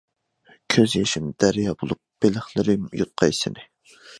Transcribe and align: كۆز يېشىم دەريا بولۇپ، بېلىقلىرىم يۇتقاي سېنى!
كۆز 0.75 0.95
يېشىم 0.99 1.27
دەريا 1.45 1.75
بولۇپ، 1.81 2.01
بېلىقلىرىم 2.27 2.89
يۇتقاي 3.03 3.37
سېنى! 3.43 3.69